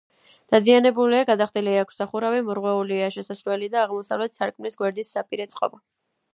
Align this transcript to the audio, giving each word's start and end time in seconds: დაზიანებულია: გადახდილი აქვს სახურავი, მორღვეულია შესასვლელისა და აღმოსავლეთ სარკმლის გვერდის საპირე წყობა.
დაზიანებულია: 0.53 1.27
გადახდილი 1.29 1.75
აქვს 1.81 1.99
სახურავი, 2.01 2.41
მორღვეულია 2.49 3.11
შესასვლელისა 3.19 3.75
და 3.77 3.83
აღმოსავლეთ 3.85 4.41
სარკმლის 4.41 4.81
გვერდის 4.83 5.17
საპირე 5.19 5.51
წყობა. 5.57 5.85